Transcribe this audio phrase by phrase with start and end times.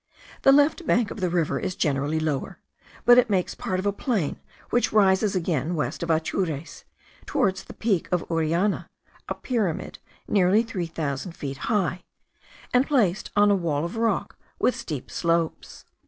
[0.41, 2.59] The left bank of the river is generally lower,
[3.05, 4.39] but it makes part of a plane
[4.71, 6.85] which rises again west of Atures,
[7.27, 8.87] towards the Peak of Uniana,
[9.29, 12.01] a pyramid nearly three thousand feet high,
[12.73, 15.85] and placed on a wall of rock with steep slopes.